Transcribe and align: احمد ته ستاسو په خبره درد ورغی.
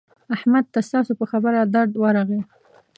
احمد 0.35 0.65
ته 0.73 0.79
ستاسو 0.87 1.11
په 1.19 1.25
خبره 1.31 1.59
درد 1.75 1.91
ورغی. 1.97 2.41